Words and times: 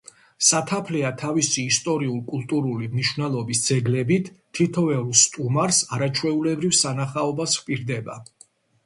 სათაფლია 0.45 1.09
თავისი 1.21 1.65
ისტორიულ-კულტურული 1.73 2.89
მნიშვნელობის 2.93 3.61
ძეგლებით, 3.67 4.31
თითოეულ 4.61 5.13
სტუმარს, 5.25 5.83
არაჩვეულებრივ 5.99 6.75
სანახაობას 6.79 7.55
ჰპირდება. 7.61 8.17